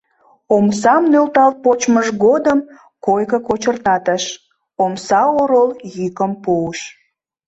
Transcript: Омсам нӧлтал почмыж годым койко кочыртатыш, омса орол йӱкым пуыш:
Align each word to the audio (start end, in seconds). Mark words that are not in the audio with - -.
Омсам 0.55 1.03
нӧлтал 1.11 1.51
почмыж 1.63 2.07
годым 2.25 2.59
койко 3.05 3.37
кочыртатыш, 3.47 4.23
омса 4.83 5.21
орол 5.39 5.69
йӱкым 5.95 6.31
пуыш: 6.43 6.79